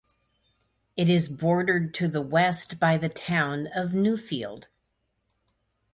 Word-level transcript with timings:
It 0.97 1.11
is 1.11 1.29
bordered 1.29 1.93
to 1.93 2.07
the 2.07 2.23
west 2.23 2.79
by 2.79 2.97
the 2.97 3.07
town 3.07 3.67
of 3.75 3.91
Newfield. 3.91 4.65